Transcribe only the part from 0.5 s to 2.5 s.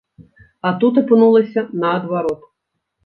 А тут апынулася наадварот.